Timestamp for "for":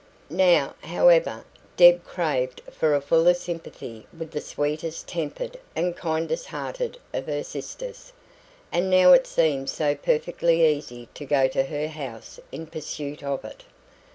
2.71-2.95